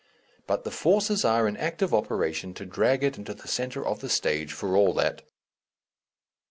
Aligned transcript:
But 0.47 0.63
the 0.63 0.71
forces 0.71 1.23
are 1.23 1.47
in 1.47 1.55
active 1.57 1.93
operation 1.93 2.55
to 2.55 2.65
drag 2.65 3.03
it 3.03 3.19
into 3.19 3.35
the 3.35 3.47
centre 3.47 3.85
of 3.85 3.99
the 3.99 4.09
stage 4.09 4.51
for 4.51 4.75
all 4.75 4.95
that. 4.95 5.21